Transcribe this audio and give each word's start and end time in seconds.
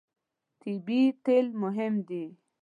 طبیعي 0.61 1.07
تېل 1.25 1.47
مهم 1.63 1.93
دي. 2.07 2.23